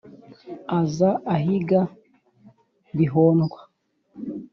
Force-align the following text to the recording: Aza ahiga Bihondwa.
Aza 0.79 1.09
ahiga 1.35 1.81
Bihondwa. 2.97 3.59